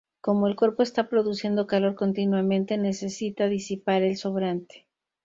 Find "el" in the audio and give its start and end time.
0.47-0.55, 4.01-4.17